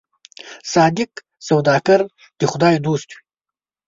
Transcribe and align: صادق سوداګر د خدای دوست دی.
صادق 0.73 1.11
سوداګر 1.47 2.01
د 2.39 2.41
خدای 2.51 2.75
دوست 2.85 3.07
دی. 3.11 3.17